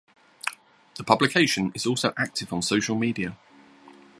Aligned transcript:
The 0.95 1.03
publication 1.03 1.71
is 1.75 1.85
also 1.85 2.11
active 2.17 2.51
on 2.51 2.63
social 2.63 2.95
media. 2.95 3.37